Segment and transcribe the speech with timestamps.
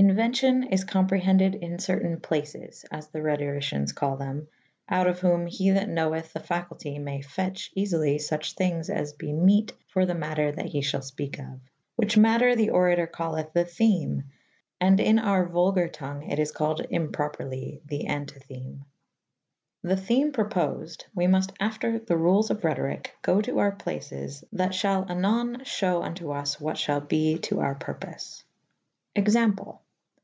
[0.00, 5.48] Inuencyon is co»zprehended in certayn placys / as the Rhetori cieiis call the»2/out of whowz
[5.48, 10.06] he that knoweth the facultye may fetche eafyly f uche thynges as be mete for
[10.06, 13.64] the mater that he f hal fpeke of / which mater the Oratour calleth the
[13.64, 14.22] theme
[14.80, 18.84] and in oure vulgayre tonge it is callyd improprely the antytheme."
[19.82, 24.70] The theme propoied^ we multe after the rules of Rhetoryke go to oure placys that
[24.74, 28.44] fhal anone fhew vnto vs what f halbe to oure purpofe.
[29.16, 29.82] Example.